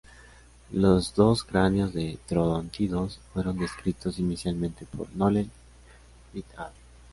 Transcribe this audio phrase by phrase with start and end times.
[0.71, 5.51] Los dos cráneos de troodóntidos fueron descritos inicialmente por Norell
[6.33, 6.71] "et al".